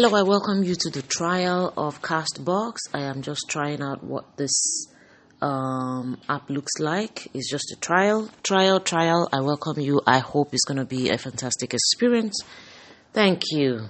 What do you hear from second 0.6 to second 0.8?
you